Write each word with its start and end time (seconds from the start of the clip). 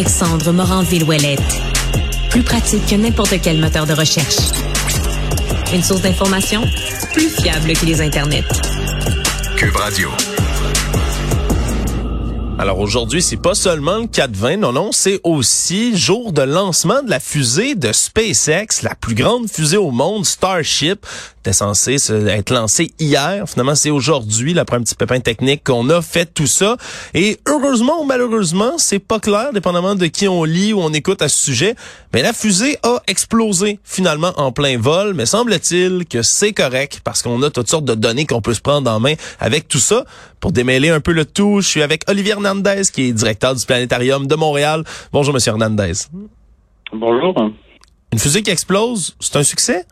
Alexandre 0.00 0.50
Morin-Villouellette. 0.52 1.60
Plus 2.30 2.42
pratique 2.42 2.86
que 2.86 2.94
n'importe 2.94 3.34
quel 3.42 3.60
moteur 3.60 3.86
de 3.86 3.92
recherche. 3.92 4.38
Une 5.74 5.82
source 5.82 6.00
d'information 6.00 6.62
plus 7.12 7.28
fiable 7.28 7.74
que 7.74 7.84
les 7.84 8.00
internets. 8.00 8.46
Cube 9.58 9.76
Radio. 9.76 10.08
Alors 12.58 12.78
aujourd'hui, 12.78 13.20
c'est 13.20 13.36
pas 13.36 13.54
seulement 13.54 13.98
le 13.98 14.06
420, 14.06 14.56
non, 14.56 14.72
non, 14.72 14.90
c'est 14.90 15.20
aussi 15.22 15.94
jour 15.98 16.32
de 16.32 16.42
lancement 16.42 17.02
de 17.02 17.10
la 17.10 17.20
fusée 17.20 17.74
de 17.74 17.92
SpaceX, 17.92 18.82
la 18.82 18.94
plus 18.94 19.14
grande 19.14 19.50
fusée 19.50 19.76
au 19.76 19.90
monde, 19.90 20.24
Starship. 20.24 21.06
C'était 21.42 21.54
censé 21.54 21.96
être 22.28 22.52
lancé 22.52 22.92
hier. 22.98 23.48
Finalement, 23.48 23.74
c'est 23.74 23.88
aujourd'hui, 23.88 24.58
après 24.58 24.76
un 24.76 24.82
petit 24.82 24.94
pépin 24.94 25.20
technique, 25.20 25.64
qu'on 25.64 25.88
a 25.88 26.02
fait 26.02 26.26
tout 26.26 26.46
ça. 26.46 26.76
Et 27.14 27.40
heureusement 27.48 28.02
ou 28.02 28.04
malheureusement, 28.04 28.72
c'est 28.76 28.98
pas 28.98 29.18
clair, 29.20 29.50
dépendamment 29.54 29.94
de 29.94 30.04
qui 30.04 30.28
on 30.28 30.44
lit 30.44 30.74
ou 30.74 30.80
on 30.80 30.92
écoute 30.92 31.22
à 31.22 31.30
ce 31.30 31.42
sujet. 31.42 31.76
Mais 32.12 32.20
la 32.20 32.34
fusée 32.34 32.76
a 32.82 33.00
explosé 33.06 33.78
finalement 33.84 34.34
en 34.36 34.52
plein 34.52 34.76
vol. 34.76 35.14
Mais 35.14 35.24
semble-t-il 35.24 36.04
que 36.04 36.20
c'est 36.20 36.52
correct 36.52 37.00
parce 37.04 37.22
qu'on 37.22 37.42
a 37.42 37.48
toutes 37.48 37.70
sortes 37.70 37.86
de 37.86 37.94
données 37.94 38.26
qu'on 38.26 38.42
peut 38.42 38.52
se 38.52 38.60
prendre 38.60 38.90
en 38.90 39.00
main 39.00 39.14
avec 39.38 39.66
tout 39.66 39.78
ça. 39.78 40.04
Pour 40.40 40.52
démêler 40.52 40.90
un 40.90 41.00
peu 41.00 41.12
le 41.12 41.24
tout, 41.24 41.62
je 41.62 41.68
suis 41.68 41.80
avec 41.80 42.02
Olivier 42.10 42.32
Hernandez, 42.32 42.82
qui 42.92 43.04
est 43.04 43.12
directeur 43.14 43.54
du 43.54 43.64
Planétarium 43.64 44.26
de 44.26 44.34
Montréal. 44.34 44.84
Bonjour, 45.10 45.32
Monsieur 45.32 45.52
Hernandez. 45.52 45.92
Bonjour. 46.92 47.34
Une 48.12 48.18
fusée 48.18 48.42
qui 48.42 48.50
explose, 48.50 49.16
c'est 49.20 49.36
un 49.36 49.42
succès? 49.42 49.86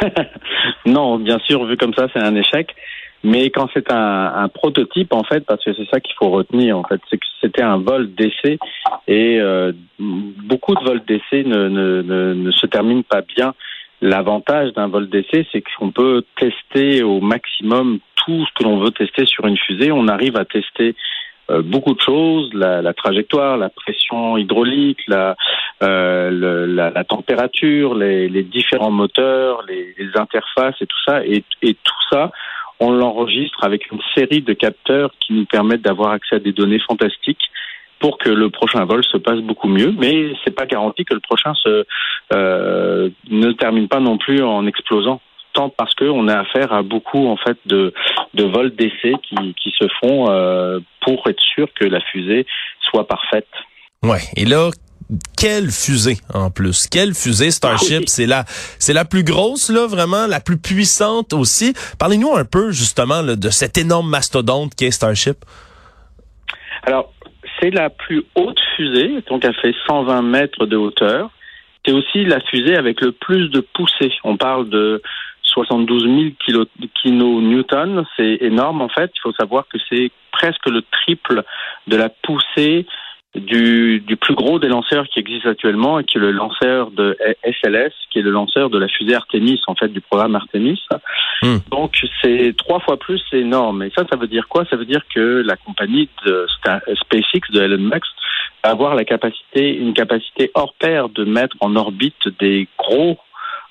non, 0.86 1.18
bien 1.18 1.38
sûr, 1.40 1.64
vu 1.64 1.76
comme 1.76 1.94
ça, 1.94 2.08
c'est 2.12 2.22
un 2.22 2.34
échec. 2.34 2.74
Mais 3.24 3.50
quand 3.50 3.68
c'est 3.74 3.90
un, 3.90 4.48
prototype, 4.48 5.12
en 5.12 5.24
fait, 5.24 5.44
parce 5.44 5.64
que 5.64 5.74
c'est 5.74 5.88
ça 5.90 5.98
qu'il 5.98 6.14
faut 6.14 6.30
retenir, 6.30 6.78
en 6.78 6.84
fait, 6.84 7.00
c'est 7.10 7.18
que 7.18 7.26
c'était 7.40 7.62
un 7.62 7.78
vol 7.78 8.14
d'essai 8.14 8.58
et 9.08 9.40
euh, 9.40 9.72
beaucoup 9.98 10.74
de 10.76 10.84
vols 10.84 11.04
d'essai 11.04 11.42
ne, 11.42 11.68
ne, 11.68 12.32
ne, 12.32 12.50
se 12.52 12.66
terminent 12.66 13.02
pas 13.02 13.22
bien. 13.22 13.54
L'avantage 14.00 14.72
d'un 14.74 14.86
vol 14.86 15.08
d'essai, 15.08 15.46
c'est 15.50 15.62
qu'on 15.62 15.90
peut 15.90 16.22
tester 16.38 17.02
au 17.02 17.20
maximum 17.20 17.98
tout 18.14 18.46
ce 18.46 18.52
que 18.54 18.62
l'on 18.62 18.78
veut 18.78 18.92
tester 18.92 19.26
sur 19.26 19.46
une 19.46 19.56
fusée. 19.56 19.90
On 19.90 20.06
arrive 20.06 20.36
à 20.36 20.44
tester 20.44 20.94
beaucoup 21.62 21.94
de 21.94 22.00
choses, 22.00 22.52
la, 22.52 22.82
la, 22.82 22.92
trajectoire, 22.92 23.56
la 23.56 23.70
pression 23.70 24.36
hydraulique, 24.36 25.00
la, 25.08 25.36
euh, 25.82 26.66
la, 26.66 26.90
la, 26.90 27.04
température, 27.04 27.94
les, 27.94 28.28
les, 28.28 28.42
différents 28.42 28.90
moteurs, 28.90 29.62
les, 29.68 29.94
les, 29.98 30.10
interfaces 30.16 30.76
et 30.80 30.86
tout 30.86 31.02
ça. 31.06 31.24
Et, 31.24 31.44
et 31.62 31.74
tout 31.74 32.02
ça, 32.10 32.32
on 32.80 32.92
l'enregistre 32.92 33.64
avec 33.64 33.90
une 33.90 34.00
série 34.14 34.42
de 34.42 34.52
capteurs 34.52 35.10
qui 35.20 35.32
nous 35.32 35.46
permettent 35.46 35.82
d'avoir 35.82 36.10
accès 36.10 36.36
à 36.36 36.40
des 36.40 36.52
données 36.52 36.80
fantastiques 36.80 37.50
pour 37.98 38.18
que 38.18 38.28
le 38.28 38.50
prochain 38.50 38.84
vol 38.84 39.02
se 39.04 39.16
passe 39.16 39.40
beaucoup 39.40 39.68
mieux. 39.68 39.94
Mais 39.98 40.32
c'est 40.44 40.54
pas 40.54 40.66
garanti 40.66 41.04
que 41.04 41.14
le 41.14 41.20
prochain 41.20 41.54
se 41.54 41.84
euh, 42.34 43.10
ne 43.30 43.52
termine 43.52 43.88
pas 43.88 44.00
non 44.00 44.18
plus 44.18 44.42
en 44.42 44.66
explosant 44.66 45.20
parce 45.76 45.94
qu'on 45.94 46.28
a 46.28 46.40
affaire 46.40 46.72
à 46.72 46.82
beaucoup 46.82 47.26
en 47.26 47.36
fait 47.36 47.58
de, 47.66 47.92
de 48.34 48.44
vols 48.44 48.74
d'essai 48.74 49.14
qui, 49.22 49.54
qui 49.54 49.72
se 49.78 49.86
font 50.00 50.30
euh, 50.30 50.80
pour 51.02 51.28
être 51.28 51.42
sûr 51.54 51.68
que 51.74 51.84
la 51.84 52.00
fusée 52.00 52.46
soit 52.90 53.06
parfaite. 53.06 53.48
Ouais. 54.02 54.20
Et 54.36 54.44
là, 54.44 54.70
quelle 55.36 55.70
fusée 55.70 56.18
en 56.32 56.50
plus? 56.50 56.86
Quelle 56.86 57.14
fusée? 57.14 57.50
Starship 57.58 58.08
C'est 58.08 58.26
la 58.26 58.44
c'est 58.78 58.92
la 58.92 59.04
plus 59.04 59.24
grosse 59.24 59.70
là 59.70 59.86
vraiment, 59.86 60.26
la 60.26 60.40
plus 60.40 60.58
puissante 60.58 61.32
aussi. 61.32 61.72
Parlez-nous 61.98 62.34
un 62.34 62.44
peu 62.44 62.70
justement 62.70 63.22
de 63.22 63.50
cet 63.50 63.78
énorme 63.78 64.08
mastodonte 64.08 64.74
qui 64.74 64.84
est 64.84 64.90
Starship. 64.90 65.38
Alors 66.84 67.12
c'est 67.60 67.70
la 67.70 67.90
plus 67.90 68.22
haute 68.36 68.60
fusée, 68.76 69.22
donc 69.28 69.44
elle 69.44 69.54
fait 69.54 69.74
120 69.88 70.22
mètres 70.22 70.66
de 70.66 70.76
hauteur. 70.76 71.30
C'est 71.84 71.92
aussi 71.92 72.24
la 72.24 72.40
fusée 72.40 72.76
avec 72.76 73.00
le 73.00 73.12
plus 73.12 73.48
de 73.48 73.60
poussée. 73.60 74.12
On 74.24 74.36
parle 74.36 74.68
de 74.68 75.02
72 75.64 76.04
000 76.46 76.60
kilonewtons, 77.02 78.04
c'est 78.16 78.38
énorme 78.40 78.82
en 78.82 78.88
fait. 78.88 79.10
Il 79.16 79.20
faut 79.22 79.32
savoir 79.32 79.66
que 79.68 79.78
c'est 79.90 80.10
presque 80.30 80.68
le 80.68 80.82
triple 80.82 81.42
de 81.88 81.96
la 81.96 82.08
poussée 82.08 82.86
du, 83.34 84.00
du, 84.00 84.16
plus 84.16 84.34
gros 84.34 84.58
des 84.58 84.68
lanceurs 84.68 85.06
qui 85.08 85.18
existent 85.20 85.50
actuellement 85.50 85.98
et 85.98 86.04
qui 86.04 86.16
est 86.16 86.20
le 86.20 86.30
lanceur 86.30 86.90
de 86.90 87.16
SLS, 87.44 87.92
qui 88.10 88.20
est 88.20 88.22
le 88.22 88.30
lanceur 88.30 88.70
de 88.70 88.78
la 88.78 88.88
fusée 88.88 89.14
Artemis, 89.14 89.60
en 89.66 89.74
fait, 89.74 89.88
du 89.88 90.00
programme 90.00 90.34
Artemis. 90.34 90.80
Hmm. 91.42 91.58
Donc, 91.70 92.00
c'est 92.22 92.54
trois 92.56 92.80
fois 92.80 92.96
plus, 92.96 93.20
c'est 93.30 93.40
énorme. 93.40 93.82
Et 93.82 93.90
ça, 93.96 94.04
ça 94.10 94.16
veut 94.16 94.28
dire 94.28 94.48
quoi? 94.48 94.64
Ça 94.70 94.76
veut 94.76 94.86
dire 94.86 95.02
que 95.14 95.42
la 95.44 95.56
compagnie 95.56 96.08
de 96.24 96.46
SpaceX, 96.94 97.52
de 97.52 97.62
Elon 97.62 97.78
Musk, 97.78 98.06
va 98.64 98.70
avoir 98.70 98.94
la 98.94 99.04
capacité, 99.04 99.76
une 99.76 99.92
capacité 99.92 100.50
hors 100.54 100.74
pair 100.74 101.08
de 101.08 101.24
mettre 101.24 101.56
en 101.60 101.76
orbite 101.76 102.28
des 102.40 102.66
gros 102.78 103.18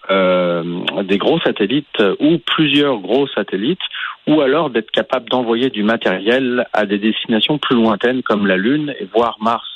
des 0.10 1.18
gros 1.18 1.40
satellites 1.40 2.02
ou 2.20 2.38
plusieurs 2.40 2.98
gros 3.00 3.28
satellites, 3.28 3.82
ou 4.28 4.42
alors 4.42 4.70
d'être 4.70 4.92
capable 4.92 5.30
d'envoyer 5.30 5.70
du 5.70 5.84
matériel 5.84 6.66
à 6.74 6.86
des 6.86 6.98
destinations 6.98 7.58
plus 7.58 7.76
lointaines 7.76 8.24
comme 8.24 8.48
la 8.48 8.58
Lune 8.58 8.94
et 9.00 9.06
voire 9.06 9.38
Mars. 9.40 9.68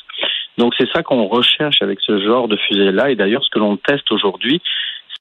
Donc 0.58 0.74
c'est 0.78 0.90
ça 0.92 1.04
qu'on 1.04 1.26
recherche 1.28 1.82
avec 1.82 2.00
ce 2.02 2.22
genre 2.24 2.48
de 2.48 2.58
fusée-là. 2.58 3.10
Et 3.10 3.16
d'ailleurs, 3.16 3.44
ce 3.44 3.50
que 3.50 3.60
l'on 3.60 3.78
teste 3.78 4.12
aujourd'hui, 4.12 4.62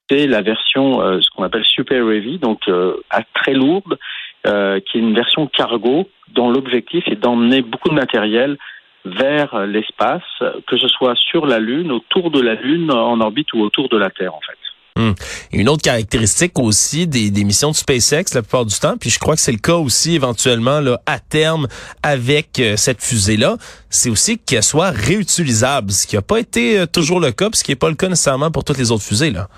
c'est 0.09 0.27
la 0.27 0.43
version, 0.43 1.01
euh, 1.03 1.21
ce 1.21 1.31
qu'on 1.31 1.45
appelle 1.45 1.65
Super 1.65 2.11
Heavy, 2.11 2.39
donc 2.39 2.69
euh, 2.69 2.97
à 3.11 3.23
très 3.23 3.55
lourde, 3.55 3.99
euh, 4.47 4.81
qui 4.81 4.99
est 4.99 5.01
une 5.01 5.15
version 5.15 5.47
cargo 5.47 6.09
dont 6.35 6.51
l'objectif 6.51 7.07
est 7.09 7.17
d'emmener 7.17 7.63
beaucoup 7.63 7.89
de 7.89 7.95
matériel 7.95 8.59
vers 9.05 9.67
l'espace, 9.67 10.23
que 10.67 10.77
ce 10.77 10.89
soit 10.89 11.17
sur 11.17 11.47
la 11.47 11.59
Lune, 11.59 11.91
autour 11.91 12.31
de 12.31 12.41
la 12.41 12.55
Lune, 12.55 12.91
en 12.93 13.19
orbite 13.21 13.53
ou 13.55 13.63
autour 13.63 13.89
de 13.89 13.97
la 13.97 14.11
Terre, 14.11 14.35
en 14.35 14.41
fait. 14.41 14.59
Hum. 15.01 15.15
Une 15.53 15.69
autre 15.71 15.83
caractéristique 15.83 16.59
aussi 16.59 17.07
des, 17.07 17.31
des, 17.31 17.45
missions 17.45 17.71
de 17.71 17.77
SpaceX 17.77 18.35
la 18.35 18.43
plupart 18.43 18.67
du 18.67 18.79
temps, 18.79 18.97
puis 19.01 19.09
je 19.09 19.19
crois 19.19 19.35
que 19.35 19.41
c'est 19.41 19.53
le 19.53 19.59
cas 19.59 19.77
aussi 19.77 20.15
éventuellement 20.15 20.81
là, 20.81 21.01
à 21.07 21.19
terme 21.19 21.69
avec 22.03 22.59
euh, 22.59 22.77
cette 22.77 23.03
fusée-là, 23.03 23.57
c'est 23.89 24.11
aussi 24.11 24.39
qu'elle 24.39 24.63
soit 24.63 24.91
réutilisable, 24.91 25.91
ce 25.91 26.07
qui 26.07 26.17
n'a 26.17 26.23
pas 26.23 26.39
été 26.39 26.81
euh, 26.81 26.87
toujours 26.87 27.19
le 27.19 27.33
cas, 27.33 27.49
ce 27.55 27.65
qui 27.65 27.71
n'est 27.71 27.77
pas 27.77 27.89
le 27.89 27.95
cas 27.95 28.09
nécessairement 28.09 28.51
pour 28.51 28.63
toutes 28.63 28.77
les 28.77 28.93
autres 28.93 29.05
fusées. 29.05 29.31
Là. 29.31 29.49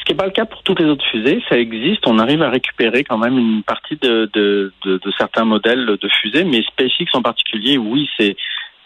Ce 0.00 0.04
qui 0.04 0.12
n'est 0.12 0.16
pas 0.16 0.26
le 0.26 0.32
cas 0.32 0.44
pour 0.44 0.62
toutes 0.64 0.80
les 0.80 0.86
autres 0.86 1.04
fusées, 1.08 1.40
ça 1.48 1.56
existe, 1.56 2.04
on 2.06 2.18
arrive 2.18 2.42
à 2.42 2.50
récupérer 2.50 3.04
quand 3.04 3.18
même 3.18 3.38
une 3.38 3.62
partie 3.62 3.96
de, 3.96 4.28
de, 4.32 4.72
de, 4.84 4.98
de 4.98 5.12
certains 5.16 5.44
modèles 5.44 5.86
de 5.86 6.08
fusées, 6.20 6.44
mais 6.44 6.62
SpaceX 6.62 7.06
en 7.12 7.22
particulier, 7.22 7.78
oui, 7.78 8.08
c'est 8.18 8.34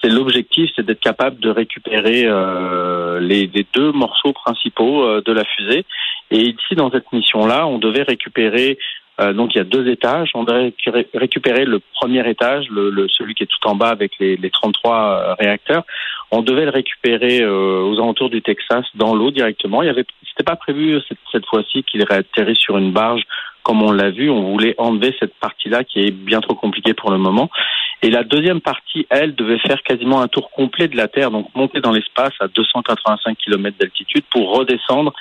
c'est 0.03 0.11
l'objectif, 0.11 0.71
c'est 0.75 0.85
d'être 0.85 1.01
capable 1.01 1.39
de 1.39 1.51
récupérer 1.51 2.25
euh, 2.25 3.21
les, 3.21 3.49
deux 3.73 3.93
morceaux 3.93 4.33
principaux 4.33 5.05
euh, 5.05 5.23
de 5.25 5.33
la 5.33 5.45
fusée. 5.45 5.85
Et 6.31 6.41
ici, 6.41 6.75
dans 6.75 6.91
cette 6.91 7.13
mission-là, 7.13 7.67
on 7.67 7.79
devait 7.79 8.03
récupérer 8.03 8.79
euh, 9.21 9.35
donc 9.35 9.55
il 9.55 9.59
y 9.59 9.61
a 9.61 9.65
deux 9.65 9.89
étages. 9.89 10.31
On 10.35 10.43
devait 10.43 10.73
récupérer 11.15 11.65
le 11.65 11.81
premier 11.95 12.29
étage, 12.29 12.67
le, 12.71 13.07
celui 13.09 13.35
qui 13.35 13.43
est 13.43 13.47
tout 13.47 13.69
en 13.69 13.75
bas 13.75 13.91
avec 13.91 14.13
les, 14.19 14.37
les 14.37 14.51
33 14.51 15.37
réacteurs. 15.39 15.85
On 16.31 16.41
devait 16.41 16.65
le 16.65 16.71
récupérer 16.71 17.45
aux 17.45 17.93
alentours 17.93 18.31
du 18.31 18.41
Texas 18.41 18.87
dans 18.95 19.15
l'eau 19.15 19.31
directement. 19.31 19.83
Il 19.83 19.91
y 19.91 20.05
c'était 20.33 20.45
pas 20.45 20.57
prévu 20.57 20.99
cette, 21.07 21.19
cette 21.31 21.45
fois-ci 21.45 21.83
qu'il 21.85 22.03
réatterrisse 22.05 22.59
sur 22.59 22.79
une 22.79 22.91
barge 22.91 23.23
comme 23.63 23.83
on 23.83 23.93
l'a 23.93 24.11
vu. 24.11 24.31
On 24.31 24.53
voulait 24.53 24.75
enlever 24.79 25.15
cette 25.19 25.35
partie-là 25.35 25.85
qui 25.85 26.01
est 26.01 26.11
bien 26.11 26.41
trop 26.41 26.55
compliquée 26.55 26.95
pour 26.95 27.11
le 27.11 27.19
moment. 27.19 27.51
Et 28.03 28.11
la 28.11 28.25
deuxième 28.25 28.61
partie, 28.61 29.07
elle, 29.11 29.35
devait 29.35 29.61
faire 29.61 29.83
quasiment 29.83 30.21
un 30.21 30.29
tour 30.29 30.51
complet 30.51 30.89
de 30.89 30.97
la 30.97 31.07
Terre, 31.07 31.31
donc 31.31 31.47
monter 31.55 31.81
dans 31.81 31.93
l'espace 31.93 32.33
à 32.41 32.49
285 32.49 33.39
km 33.39 33.77
d'altitude 33.79 34.25
pour 34.29 34.57
redescendre 34.57 35.13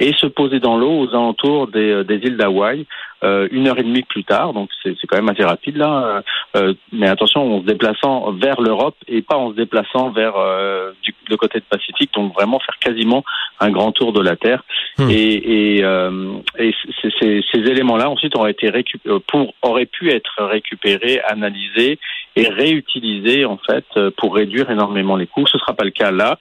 et 0.00 0.12
se 0.14 0.26
poser 0.26 0.60
dans 0.60 0.76
l'eau 0.76 1.00
aux 1.00 1.08
alentours 1.10 1.68
des, 1.68 1.90
euh, 1.90 2.04
des 2.04 2.16
îles 2.16 2.36
d'Hawaï 2.36 2.86
euh, 3.22 3.48
une 3.52 3.68
heure 3.68 3.78
et 3.78 3.82
demie 3.82 4.02
plus 4.02 4.24
tard. 4.24 4.52
Donc 4.52 4.68
c'est 4.82 4.94
quand 5.06 5.16
même 5.16 5.28
assez 5.28 5.44
rapide 5.44 5.76
là. 5.76 6.22
Euh, 6.56 6.74
mais 6.92 7.08
attention, 7.08 7.56
en 7.56 7.60
se 7.60 7.66
déplaçant 7.66 8.32
vers 8.32 8.60
l'Europe 8.60 8.96
et 9.08 9.22
pas 9.22 9.36
en 9.36 9.50
se 9.50 9.56
déplaçant 9.56 10.10
vers 10.10 10.36
euh, 10.36 10.92
du, 11.02 11.14
le 11.28 11.36
côté 11.36 11.58
de 11.58 11.64
Pacifique. 11.64 12.10
Donc 12.14 12.34
vraiment 12.34 12.58
faire 12.58 12.78
quasiment 12.78 13.24
un 13.60 13.70
grand 13.70 13.92
tour 13.92 14.12
de 14.12 14.20
la 14.20 14.36
Terre. 14.36 14.62
Hmm. 14.98 15.08
Et, 15.10 15.76
et, 15.76 15.84
euh, 15.84 16.34
et 16.58 16.74
ces, 17.00 17.42
ces 17.50 17.58
éléments-là 17.58 18.10
ensuite 18.10 18.36
auraient 18.36 18.50
été 18.50 18.68
récupérés 18.68 19.20
pour 19.26 19.54
auraient 19.62 19.86
pu 19.86 20.10
être 20.10 20.42
récupérés, 20.44 21.20
analysés 21.26 21.98
et 22.36 22.48
réutilisés 22.48 23.44
en 23.44 23.58
fait 23.58 23.86
pour 24.18 24.34
réduire 24.34 24.70
énormément 24.70 25.16
les 25.16 25.26
coûts. 25.26 25.46
Ce 25.46 25.58
sera 25.58 25.72
pas 25.72 25.84
le 25.84 25.90
cas 25.90 26.10
là. 26.10 26.38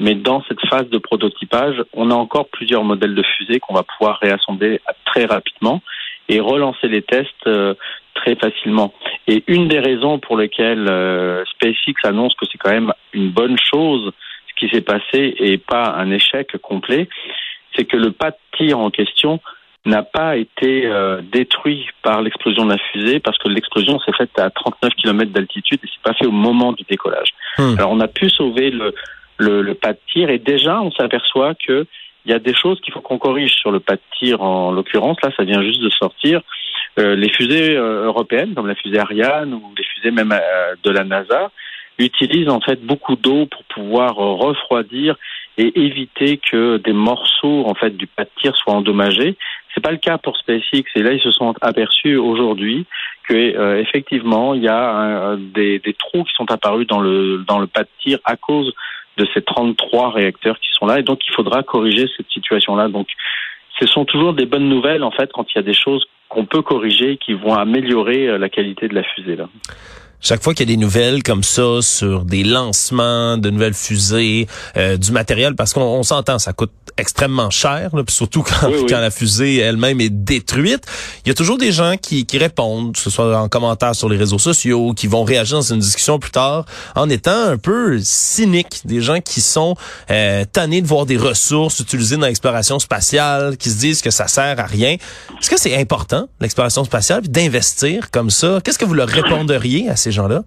Mais 0.00 0.14
dans 0.14 0.42
cette 0.48 0.60
phase 0.68 0.88
de 0.88 0.98
prototypage, 0.98 1.76
on 1.92 2.10
a 2.10 2.14
encore 2.14 2.48
plusieurs 2.48 2.84
modèles 2.84 3.14
de 3.14 3.22
fusées 3.22 3.60
qu'on 3.60 3.74
va 3.74 3.84
pouvoir 3.84 4.18
réassembler 4.20 4.80
très 5.04 5.26
rapidement 5.26 5.80
et 6.28 6.40
relancer 6.40 6.88
les 6.88 7.02
tests 7.02 7.46
euh, 7.46 7.74
très 8.14 8.34
facilement. 8.36 8.92
Et 9.26 9.44
une 9.46 9.68
des 9.68 9.80
raisons 9.80 10.18
pour 10.18 10.36
lesquelles 10.36 10.88
euh, 10.88 11.44
SpaceX 11.44 11.94
annonce 12.04 12.34
que 12.34 12.46
c'est 12.50 12.58
quand 12.58 12.70
même 12.70 12.92
une 13.12 13.30
bonne 13.30 13.56
chose 13.58 14.12
ce 14.48 14.66
qui 14.66 14.72
s'est 14.72 14.82
passé 14.82 15.34
et 15.38 15.58
pas 15.58 15.94
un 15.96 16.10
échec 16.10 16.56
complet, 16.58 17.08
c'est 17.74 17.84
que 17.84 17.96
le 17.96 18.12
pas 18.12 18.30
de 18.30 18.36
tir 18.56 18.78
en 18.78 18.90
question 18.90 19.40
n'a 19.84 20.02
pas 20.02 20.36
été 20.36 20.86
euh, 20.86 21.20
détruit 21.22 21.88
par 22.02 22.22
l'explosion 22.22 22.64
de 22.66 22.72
la 22.72 22.78
fusée 22.92 23.18
parce 23.18 23.36
que 23.38 23.48
l'explosion 23.48 23.98
s'est 24.00 24.12
faite 24.12 24.38
à 24.38 24.50
39 24.50 24.92
km 24.94 25.32
d'altitude 25.32 25.80
et 25.82 25.88
c'est 25.88 26.02
pas 26.02 26.14
fait 26.14 26.26
au 26.26 26.32
moment 26.32 26.72
du 26.72 26.84
décollage. 26.88 27.30
Hmm. 27.58 27.74
Alors 27.78 27.90
on 27.90 28.00
a 28.00 28.06
pu 28.06 28.30
sauver 28.30 28.70
le, 28.70 28.94
le, 29.38 29.62
le, 29.62 29.74
pas 29.74 29.92
de 29.92 29.98
tir 30.12 30.30
et 30.30 30.38
déjà 30.38 30.80
on 30.80 30.90
s'aperçoit 30.90 31.54
que 31.54 31.86
il 32.24 32.30
y 32.30 32.34
a 32.34 32.38
des 32.38 32.54
choses 32.54 32.80
qu'il 32.80 32.92
faut 32.92 33.00
qu'on 33.00 33.18
corrige 33.18 33.54
sur 33.54 33.70
le 33.70 33.80
pas 33.80 33.96
de 33.96 34.00
tir 34.18 34.42
en 34.42 34.70
l'occurrence 34.70 35.16
là 35.22 35.30
ça 35.36 35.44
vient 35.44 35.62
juste 35.62 35.82
de 35.82 35.90
sortir. 35.90 36.40
Euh, 36.98 37.16
les 37.16 37.30
fusées 37.30 37.76
euh, 37.76 38.04
européennes 38.04 38.54
comme 38.54 38.66
la 38.66 38.74
fusée 38.74 38.98
Ariane 38.98 39.54
ou 39.54 39.72
les 39.76 39.84
fusées 39.84 40.10
même 40.10 40.32
euh, 40.32 40.74
de 40.84 40.90
la 40.90 41.04
NASA 41.04 41.50
utilisent 41.98 42.48
en 42.48 42.60
fait 42.60 42.84
beaucoup 42.84 43.16
d'eau 43.16 43.46
pour 43.46 43.64
pouvoir 43.64 44.14
refroidir 44.16 45.16
et 45.58 45.80
éviter 45.80 46.38
que 46.38 46.78
des 46.78 46.92
morceaux 46.92 47.64
en 47.66 47.74
fait 47.74 47.96
du 47.96 48.06
pas 48.06 48.24
de 48.24 48.30
tir 48.40 48.56
soient 48.56 48.74
endommagés. 48.74 49.36
C'est 49.74 49.82
pas 49.82 49.90
le 49.90 49.98
cas 49.98 50.18
pour 50.18 50.36
SpaceX 50.36 50.84
et 50.94 51.02
là 51.02 51.12
ils 51.12 51.20
se 51.20 51.30
sont 51.30 51.54
aperçus 51.60 52.16
aujourd'hui 52.16 52.86
que 53.28 53.34
euh, 53.34 53.80
effectivement 53.80 54.54
il 54.54 54.62
y 54.62 54.68
a 54.68 55.36
des, 55.38 55.78
des, 55.78 55.94
trous 55.94 56.24
qui 56.24 56.34
sont 56.34 56.50
apparus 56.50 56.86
dans 56.86 57.00
le 57.00 57.44
dans 57.46 57.58
le 57.58 57.66
pas 57.66 57.82
de 57.82 57.88
tir 58.00 58.18
à 58.24 58.36
cause 58.36 58.72
de 59.18 59.26
ces 59.34 59.42
33 59.42 60.12
réacteurs 60.12 60.58
qui 60.58 60.68
sont 60.78 60.86
là 60.86 60.98
et 60.98 61.02
donc 61.02 61.20
il 61.26 61.34
faudra 61.34 61.62
corriger 61.62 62.06
cette 62.16 62.30
situation 62.30 62.76
là. 62.76 62.88
Donc 62.88 63.08
ce 63.78 63.86
sont 63.86 64.04
toujours 64.04 64.34
des 64.34 64.46
bonnes 64.46 64.68
nouvelles 64.68 65.04
en 65.04 65.10
fait 65.10 65.30
quand 65.32 65.46
il 65.52 65.56
y 65.56 65.58
a 65.58 65.62
des 65.62 65.74
choses 65.74 66.04
qu'on 66.28 66.46
peut 66.46 66.62
corriger 66.62 67.18
qui 67.18 67.34
vont 67.34 67.54
améliorer 67.54 68.28
euh, 68.28 68.38
la 68.38 68.48
qualité 68.48 68.88
de 68.88 68.94
la 68.94 69.02
fusée 69.02 69.36
là. 69.36 69.48
Chaque 70.24 70.40
fois 70.40 70.54
qu'il 70.54 70.70
y 70.70 70.72
a 70.72 70.76
des 70.76 70.80
nouvelles 70.80 71.24
comme 71.24 71.42
ça 71.42 71.82
sur 71.82 72.24
des 72.24 72.44
lancements 72.44 73.36
de 73.38 73.50
nouvelles 73.50 73.74
fusées, 73.74 74.46
euh, 74.76 74.96
du 74.96 75.10
matériel, 75.10 75.56
parce 75.56 75.72
qu'on 75.72 76.04
s'entend, 76.04 76.38
ça 76.38 76.52
coûte 76.52 76.70
extrêmement 76.96 77.50
cher, 77.50 77.94
là, 77.94 78.02
surtout 78.08 78.42
quand, 78.42 78.70
quand 78.88 79.00
la 79.00 79.10
fusée 79.10 79.56
elle-même 79.56 80.00
est 80.00 80.10
détruite. 80.10 80.84
Il 81.24 81.28
y 81.28 81.30
a 81.30 81.34
toujours 81.34 81.58
des 81.58 81.72
gens 81.72 81.96
qui, 82.00 82.26
qui 82.26 82.38
répondent, 82.38 82.94
que 82.94 82.98
ce 82.98 83.10
soit 83.10 83.36
en 83.38 83.48
commentaire 83.48 83.94
sur 83.94 84.08
les 84.08 84.16
réseaux 84.16 84.38
sociaux, 84.38 84.92
qui 84.94 85.06
vont 85.06 85.24
réagir 85.24 85.58
dans 85.58 85.72
une 85.72 85.80
discussion 85.80 86.18
plus 86.18 86.30
tard, 86.30 86.64
en 86.94 87.08
étant 87.08 87.48
un 87.48 87.58
peu 87.58 87.98
cyniques, 88.02 88.82
des 88.84 89.00
gens 89.00 89.20
qui 89.20 89.40
sont 89.40 89.76
euh, 90.10 90.44
tannés 90.50 90.82
de 90.82 90.86
voir 90.86 91.06
des 91.06 91.16
ressources 91.16 91.80
utilisées 91.80 92.16
dans 92.16 92.26
l'exploration 92.26 92.78
spatiale, 92.78 93.56
qui 93.56 93.70
se 93.70 93.78
disent 93.78 94.02
que 94.02 94.10
ça 94.10 94.28
sert 94.28 94.58
à 94.58 94.66
rien. 94.66 94.96
Est-ce 95.40 95.50
que 95.50 95.58
c'est 95.58 95.76
important, 95.76 96.28
l'exploration 96.40 96.84
spatiale, 96.84 97.22
d'investir 97.22 98.10
comme 98.10 98.30
ça? 98.30 98.60
Qu'est-ce 98.64 98.78
que 98.78 98.84
vous 98.84 98.94
leur 98.94 99.08
réponderiez 99.08 99.88
à 99.88 99.96
ces 99.96 100.12
gens-là? 100.12 100.42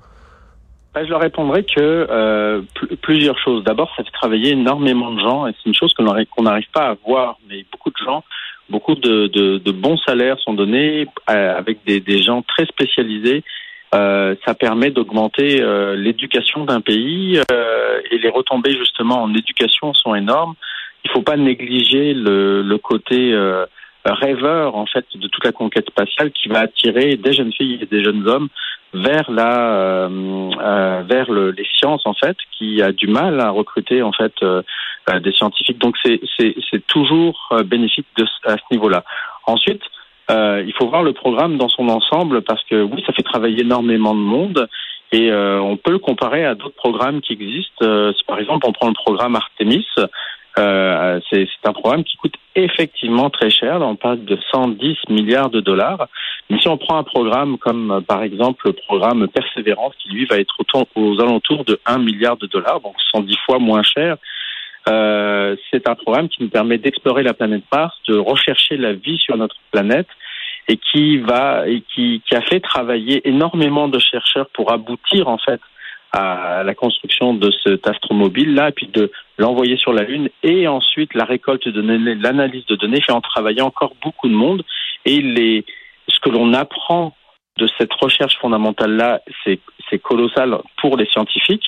Ben, 0.96 1.04
je 1.04 1.10
leur 1.10 1.20
répondrai 1.20 1.64
que 1.64 2.08
euh, 2.10 2.62
plusieurs 3.02 3.38
choses. 3.38 3.66
D'abord, 3.66 3.92
ça 3.98 4.04
fait 4.06 4.12
travailler 4.12 4.54
énormément 4.54 5.12
de 5.12 5.20
gens 5.20 5.46
et 5.46 5.52
c'est 5.52 5.68
une 5.68 5.76
chose 5.76 5.94
qu'on 5.94 6.04
n'arrive 6.06 6.70
pas 6.74 6.88
à 6.88 6.96
voir, 7.06 7.38
mais 7.50 7.66
beaucoup 7.70 7.90
de 7.90 7.98
gens, 7.98 8.24
beaucoup 8.70 8.96
de, 8.96 9.72
bons 9.72 9.98
salaires 9.98 10.40
sont 10.40 10.54
donnés 10.54 11.06
euh, 11.30 11.58
avec 11.58 11.84
des, 11.86 12.00
des, 12.00 12.24
gens 12.24 12.44
très 12.44 12.66
spécialisés. 12.66 13.44
Euh, 13.94 14.36
ça 14.46 14.54
permet 14.56 14.90
d'augmenter 14.90 15.62
euh, 15.62 15.98
l'éducation 15.98 16.64
d'un 16.64 16.80
pays 16.80 17.42
euh, 17.52 18.00
et 18.10 18.18
les 18.18 18.30
retombées 18.30 18.78
justement 18.78 19.22
en 19.22 19.34
éducation 19.34 19.94
sont 19.94 20.16
énormes. 20.16 20.56
Il 21.04 21.10
ne 21.10 21.14
faut 21.14 21.24
pas 21.24 21.36
négliger 21.36 22.14
le, 22.14 22.62
le 22.62 22.78
côté 22.78 23.36
rêveur 24.06 24.76
en 24.76 24.86
fait 24.86 25.06
de 25.14 25.28
toute 25.28 25.44
la 25.44 25.52
conquête 25.52 25.88
spatiale 25.90 26.32
qui 26.32 26.48
va 26.48 26.60
attirer 26.62 27.18
des 27.18 27.34
jeunes 27.34 27.52
filles 27.54 27.80
et 27.82 27.86
des 27.86 28.04
jeunes 28.04 28.28
hommes 28.28 28.50
vers 28.94 29.30
la 29.30 29.74
euh, 29.74 30.52
euh, 30.62 31.04
vers 31.08 31.30
le, 31.32 31.52
les 31.52 31.68
sciences 31.78 32.02
en 32.06 32.14
fait 32.14 32.38
qui 32.58 32.82
a 32.82 32.92
du 32.92 33.08
mal 33.08 33.40
à 33.40 33.50
recruter 33.50 34.02
en 34.02 34.12
fait 34.12 34.34
euh, 34.44 34.62
des 35.22 35.32
scientifiques. 35.34 35.80
Donc 35.80 35.96
c'est 36.04 36.20
c'est 36.38 36.86
toujours 36.88 37.54
bénéfique 37.66 38.08
de, 38.18 38.26
à 38.46 38.56
ce 38.58 38.64
niveau-là. 38.72 39.04
Ensuite 39.46 39.82
il 40.30 40.74
faut 40.78 40.88
voir 40.88 41.04
le 41.04 41.14
programme 41.14 41.58
dans 41.58 41.70
son 41.70 41.88
ensemble 41.88 42.42
parce 42.42 42.64
que 42.64 42.82
oui 42.82 43.04
ça 43.06 43.14
fait 43.14 43.22
travailler 43.22 43.62
énormément 43.62 44.16
de 44.16 44.20
monde 44.20 44.68
et 45.12 45.32
on 45.32 45.78
peut 45.78 45.92
le 45.92 46.00
comparer 46.00 46.44
à 46.46 46.56
d'autres 46.56 46.76
programmes 46.76 47.22
qui 47.22 47.34
existent. 47.34 47.86
Par 48.26 48.40
exemple 48.40 48.66
on 48.68 48.72
prend 48.72 48.88
le 48.88 48.96
programme 48.96 49.36
Artemis 49.36 49.86
euh, 50.58 51.20
c'est 51.30 51.48
un 51.66 51.74
programme 51.74 52.04
qui 52.04 52.16
coûte 52.18 52.36
effectivement 52.56 53.30
très 53.30 53.50
cher. 53.50 53.82
on 53.82 53.96
parle 53.96 54.24
de 54.24 54.38
110 54.52 54.98
milliards 55.10 55.50
de 55.50 55.60
dollars. 55.60 56.08
Mais 56.50 56.60
si 56.60 56.68
on 56.68 56.78
prend 56.78 56.98
un 56.98 57.04
programme 57.04 57.58
comme 57.58 57.92
euh, 57.92 58.02
par 58.02 58.24
exemple 58.24 58.68
le 58.68 58.74
programme 58.74 59.28
Persévérance, 59.28 59.94
qui 60.02 60.10
lui 60.10 60.26
va 60.26 60.38
être 60.38 60.56
aux 60.96 61.20
alentours 61.20 61.66
de 61.66 61.80
1 61.86 61.98
milliard 62.00 62.38
de 62.38 62.48
dollars, 62.48 62.80
donc 62.80 62.96
110 63.12 63.36
fois 63.46 63.60
moins 63.60 63.84
cher, 63.84 64.18
euh, 64.88 65.56
c'est 65.72 65.90
un 65.90 65.96
programme 65.96 66.30
qui 66.30 66.44
nous 66.44 66.50
permet 66.50 66.78
d'explorer 66.78 67.24
la 67.24 67.34
planète 67.34 67.64
Mars, 67.72 67.96
de 68.08 68.18
rechercher 68.18 68.78
la 68.78 68.94
vie 68.94 69.18
sur 69.18 69.36
notre 69.36 69.58
planète 69.72 70.08
et 70.68 70.78
qui 70.78 71.18
va 71.18 71.68
et 71.68 71.82
qui, 71.94 72.22
qui 72.28 72.36
a 72.36 72.42
fait 72.42 72.60
travailler 72.60 73.28
énormément 73.28 73.88
de 73.88 74.00
chercheurs 74.00 74.48
pour 74.54 74.72
aboutir 74.72 75.28
en 75.28 75.38
fait 75.38 75.60
à 76.12 76.64
la 76.64 76.74
construction 76.76 77.34
de 77.34 77.52
cet 77.64 77.88
astromobile-là, 77.88 78.72
puis 78.72 78.88
de 78.88 79.12
l'envoyer 79.38 79.78
sur 79.78 79.94
la 79.94 80.04
Lune, 80.04 80.30
et 80.44 80.68
ensuite 80.68 81.14
la 81.14 81.26
récolte 81.26 81.68
de 81.68 81.72
données, 81.72 82.16
l'analyse 82.16 82.66
de 82.68 82.76
données 82.76 83.02
fait 83.02 83.12
en 83.12 83.22
travailler 83.22 83.62
encore 83.62 83.94
beaucoup 84.02 84.30
de 84.30 84.34
monde. 84.34 84.64
Et 85.06 85.22
les, 85.22 85.66
ce 86.08 86.20
que 86.20 86.30
l'on 86.30 86.54
apprend 86.54 87.16
de 87.58 87.68
cette 87.78 87.94
recherche 87.94 88.38
fondamentale-là, 88.40 89.22
c'est, 89.44 89.60
c'est 89.90 90.00
colossal 90.00 90.58
pour 90.82 90.98
les 90.98 91.06
scientifiques, 91.06 91.66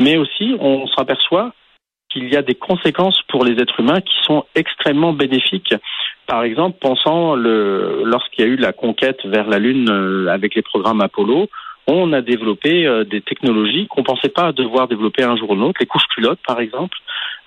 mais 0.00 0.16
aussi 0.16 0.56
on 0.58 0.86
s'aperçoit 0.88 1.52
qu'il 2.12 2.28
y 2.32 2.36
a 2.36 2.42
des 2.42 2.54
conséquences 2.54 3.20
pour 3.28 3.44
les 3.44 3.60
êtres 3.60 3.80
humains 3.80 4.00
qui 4.00 4.14
sont 4.24 4.44
extrêmement 4.54 5.12
bénéfiques. 5.12 5.74
Par 6.26 6.44
exemple, 6.44 6.78
pensant 6.80 7.34
le, 7.34 8.02
lorsqu'il 8.04 8.44
y 8.44 8.48
a 8.48 8.50
eu 8.50 8.56
la 8.56 8.72
conquête 8.72 9.24
vers 9.24 9.48
la 9.48 9.58
Lune 9.58 9.88
euh, 9.90 10.26
avec 10.28 10.54
les 10.54 10.62
programmes 10.62 11.00
Apollo, 11.00 11.48
on 11.86 12.12
a 12.12 12.20
développé 12.20 12.86
euh, 12.86 13.04
des 13.04 13.20
technologies 13.20 13.86
qu'on 13.88 14.02
pensait 14.02 14.28
pas 14.28 14.52
devoir 14.52 14.88
développer 14.88 15.22
un 15.22 15.36
jour 15.36 15.50
ou 15.50 15.54
l'autre. 15.56 15.78
Les 15.80 15.86
couches 15.86 16.06
culottes, 16.14 16.40
par 16.46 16.60
exemple, 16.60 16.96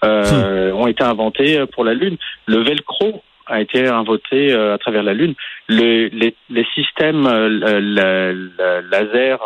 euh, 0.04 0.72
hmm. 0.72 0.76
ont 0.76 0.88
été 0.88 1.04
inventées 1.04 1.60
euh, 1.60 1.66
pour 1.66 1.84
la 1.84 1.94
Lune. 1.94 2.18
Le 2.46 2.58
velcro 2.58 3.24
a 3.48 3.62
été 3.62 3.88
inventé 3.88 4.52
à 4.54 4.80
travers 4.80 5.04
la 5.04 5.14
Lune. 5.14 5.36
les, 5.70 6.10
les, 6.10 6.66
systèmes 6.74 7.28
laser 8.90 9.38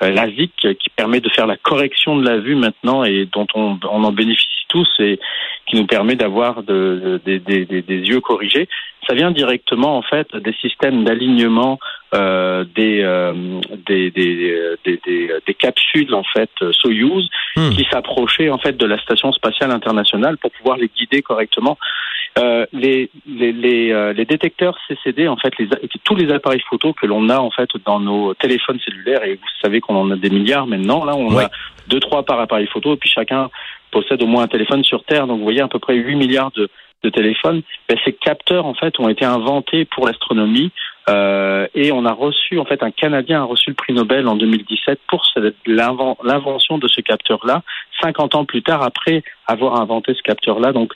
LASIK 0.00 0.78
qui 0.78 0.88
permet 0.96 1.20
de 1.20 1.28
faire 1.28 1.46
la 1.46 1.58
correction 1.58 2.16
de 2.16 2.26
la 2.26 2.38
vue 2.38 2.54
maintenant 2.54 3.04
et 3.04 3.28
dont 3.30 3.46
on, 3.54 3.78
on 3.90 4.04
en 4.04 4.12
bénéficie 4.12 4.64
tous 4.68 4.88
et 5.00 5.20
qui 5.66 5.76
nous 5.76 5.86
permet 5.86 6.14
d'avoir 6.14 6.62
de, 6.62 7.20
des 7.26 7.84
yeux 7.86 8.22
corrigés, 8.22 8.70
ça 9.06 9.14
vient 9.14 9.30
directement 9.30 9.96
en 9.96 10.02
fait 10.02 10.34
des 10.36 10.52
systèmes 10.54 11.04
d'alignement 11.04 11.78
euh, 12.14 12.64
des, 12.74 13.02
euh, 13.02 13.32
des, 13.86 14.10
des, 14.10 14.76
des, 14.84 15.00
des, 15.46 15.54
capsules 15.54 16.14
en 16.14 16.22
fait 16.22 16.50
Soyuz 16.72 17.28
hmm. 17.56 17.70
qui 17.70 17.86
s'approchaient 17.90 18.50
en 18.50 18.58
fait 18.58 18.76
de 18.76 18.86
la 18.86 18.98
station 18.98 19.32
spatiale 19.32 19.70
internationale 19.70 20.38
pour 20.38 20.50
pouvoir 20.52 20.76
les 20.76 20.88
guider 20.88 21.22
correctement. 21.22 21.78
Euh, 22.38 22.66
les, 22.74 23.10
les, 23.26 23.50
les, 23.52 23.92
euh, 23.92 24.12
les, 24.12 24.26
détecteurs 24.26 24.76
CCD, 24.86 25.26
en 25.26 25.38
fait, 25.38 25.56
les, 25.58 25.68
tous 26.04 26.14
les 26.14 26.30
appareils 26.30 26.62
photo 26.68 26.92
que 26.92 27.06
l'on 27.06 27.30
a 27.30 27.38
en 27.38 27.50
fait 27.50 27.70
dans 27.86 27.98
nos 27.98 28.34
téléphones 28.34 28.78
cellulaires, 28.80 29.24
et 29.24 29.36
vous 29.36 29.48
savez 29.62 29.80
qu'on 29.80 29.96
en 29.96 30.10
a 30.10 30.16
des 30.16 30.28
milliards 30.28 30.66
maintenant, 30.66 31.06
là, 31.06 31.16
on 31.16 31.34
a 31.38 31.48
deux, 31.88 31.98
trois 31.98 32.24
par 32.24 32.38
appareil 32.38 32.66
photo, 32.66 32.92
et 32.92 32.98
puis 32.98 33.08
chacun 33.08 33.48
possède 33.90 34.22
au 34.22 34.26
moins 34.26 34.42
un 34.42 34.48
téléphone 34.48 34.84
sur 34.84 35.02
Terre, 35.04 35.26
donc 35.26 35.38
vous 35.38 35.44
voyez 35.44 35.62
à 35.62 35.68
peu 35.68 35.78
près 35.78 35.94
8 35.94 36.14
milliards 36.16 36.50
de, 36.50 36.68
de 37.06 37.10
téléphones. 37.10 37.62
Ben, 37.88 37.96
ces 38.04 38.12
capteurs, 38.12 38.66
en 38.66 38.74
fait, 38.74 38.98
ont 38.98 39.08
été 39.08 39.24
inventés 39.24 39.84
pour 39.84 40.06
l'astronomie, 40.06 40.72
euh, 41.08 41.66
et 41.74 41.92
on 41.92 42.04
a 42.04 42.12
reçu, 42.12 42.58
en 42.58 42.64
fait, 42.64 42.82
un 42.82 42.90
Canadien 42.90 43.42
a 43.42 43.44
reçu 43.44 43.70
le 43.70 43.76
prix 43.76 43.92
Nobel 43.92 44.26
en 44.26 44.34
2017 44.34 44.98
pour 45.08 45.24
l'invention 45.66 46.78
de 46.78 46.88
ce 46.88 47.00
capteur-là, 47.00 47.62
50 48.02 48.34
ans 48.34 48.44
plus 48.44 48.62
tard 48.62 48.82
après 48.82 49.22
avoir 49.46 49.80
inventé 49.80 50.14
ce 50.14 50.22
capteur-là. 50.22 50.72
Donc, 50.72 50.92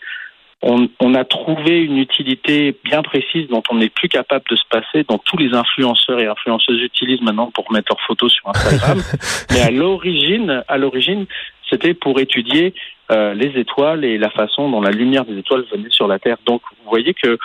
on, 0.62 1.14
a 1.14 1.24
trouvé 1.24 1.80
une 1.80 1.96
utilité 1.96 2.76
bien 2.84 3.02
précise 3.02 3.48
dont 3.48 3.62
on 3.70 3.76
n'est 3.76 3.88
plus 3.88 4.08
capable 4.08 4.44
de 4.50 4.56
se 4.56 4.64
passer, 4.70 5.06
dont 5.08 5.18
tous 5.18 5.38
les 5.38 5.54
influenceurs 5.54 6.20
et 6.20 6.26
influenceuses 6.26 6.82
utilisent 6.82 7.22
maintenant 7.22 7.50
pour 7.50 7.72
mettre 7.72 7.92
leurs 7.92 8.06
photos 8.06 8.30
sur 8.30 8.48
Instagram. 8.48 9.00
Mais 9.52 9.62
à 9.62 9.70
l'origine, 9.70 10.62
à 10.68 10.76
l'origine, 10.76 11.24
c'était 11.70 11.94
pour 11.94 12.20
étudier 12.20 12.74
euh, 13.10 13.34
les 13.34 13.58
étoiles 13.58 14.04
et 14.04 14.18
la 14.18 14.30
façon 14.30 14.70
dont 14.70 14.80
la 14.80 14.90
lumière 14.90 15.24
des 15.24 15.38
étoiles 15.38 15.64
venait 15.70 15.90
sur 15.90 16.08
la 16.08 16.18
Terre. 16.18 16.38
Donc, 16.46 16.62
vous 16.82 16.90
voyez 16.90 17.14
que 17.14 17.38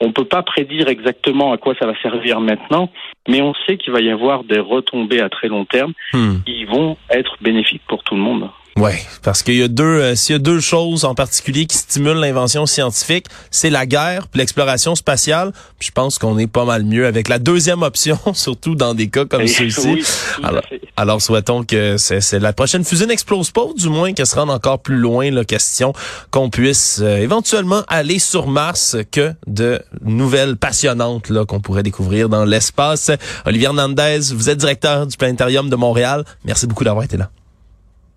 on 0.00 0.08
ne 0.08 0.12
peut 0.12 0.24
pas 0.24 0.42
prédire 0.42 0.88
exactement 0.88 1.52
à 1.52 1.58
quoi 1.58 1.74
ça 1.78 1.86
va 1.86 1.94
servir 2.02 2.40
maintenant, 2.40 2.90
mais 3.28 3.40
on 3.40 3.54
sait 3.66 3.76
qu'il 3.76 3.92
va 3.92 4.00
y 4.00 4.10
avoir 4.10 4.42
des 4.42 4.58
retombées 4.58 5.20
à 5.20 5.28
très 5.28 5.46
long 5.46 5.64
terme 5.64 5.92
hmm. 6.12 6.38
qui 6.44 6.64
vont 6.64 6.96
être 7.08 7.36
bénéfiques 7.40 7.82
pour 7.86 8.02
tout 8.02 8.16
le 8.16 8.20
monde. 8.20 8.48
Oui, 8.76 8.92
parce 9.22 9.42
qu'il 9.42 9.56
y 9.56 9.62
a 9.62 9.68
deux, 9.68 9.84
euh, 9.84 10.14
s'il 10.14 10.32
y 10.32 10.36
a 10.36 10.38
deux 10.38 10.60
choses 10.60 11.04
en 11.04 11.14
particulier 11.14 11.66
qui 11.66 11.76
stimulent 11.76 12.16
l'invention 12.16 12.64
scientifique, 12.64 13.26
c'est 13.50 13.68
la 13.68 13.84
guerre 13.84 14.26
l'exploration 14.34 14.94
spatiale. 14.94 15.52
je 15.78 15.90
pense 15.90 16.18
qu'on 16.18 16.38
est 16.38 16.46
pas 16.46 16.64
mal 16.64 16.84
mieux 16.84 17.06
avec 17.06 17.28
la 17.28 17.38
deuxième 17.38 17.82
option, 17.82 18.18
surtout 18.34 18.74
dans 18.74 18.94
des 18.94 19.08
cas 19.08 19.26
comme 19.26 19.46
celui-ci. 19.46 20.04
alors, 20.42 20.62
alors, 20.96 21.20
souhaitons 21.20 21.64
que 21.64 21.96
c'est 21.98 22.38
la 22.38 22.52
prochaine 22.52 22.84
fusée 22.84 23.06
n'explose 23.06 23.50
pas, 23.50 23.66
du 23.76 23.88
moins 23.88 24.14
qu'elle 24.14 24.26
se 24.26 24.36
rende 24.36 24.50
encore 24.50 24.78
plus 24.78 24.96
loin. 24.96 25.30
La 25.30 25.44
question 25.44 25.92
qu'on 26.30 26.48
puisse 26.48 27.00
euh, 27.02 27.18
éventuellement 27.18 27.82
aller 27.88 28.18
sur 28.18 28.46
Mars 28.46 28.96
que 29.10 29.34
de 29.46 29.82
nouvelles 30.02 30.56
passionnantes 30.56 31.28
là 31.28 31.44
qu'on 31.44 31.60
pourrait 31.60 31.82
découvrir 31.82 32.28
dans 32.28 32.44
l'espace. 32.44 33.10
Olivier 33.44 33.66
Hernandez, 33.66 34.20
vous 34.32 34.48
êtes 34.48 34.58
directeur 34.58 35.06
du 35.06 35.16
planétarium 35.16 35.68
de 35.68 35.76
Montréal. 35.76 36.24
Merci 36.44 36.66
beaucoup 36.66 36.84
d'avoir 36.84 37.04
été 37.04 37.16
là. 37.16 37.30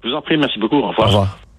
Je 0.06 0.12
vous 0.12 0.16
en 0.16 0.22
prie, 0.22 0.38
merci 0.38 0.60
beaucoup. 0.60 0.78
Au 0.78 0.90
revoir. 0.90 1.08
Au 1.08 1.12
revoir. 1.12 1.40